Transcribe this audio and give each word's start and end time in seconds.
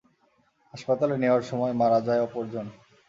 হাসপাতালে 0.73 1.15
নেওয়ার 1.17 1.43
সময় 1.43 1.73
মারা 1.81 1.99
যায় 2.07 2.21
অপরজন। 2.21 2.65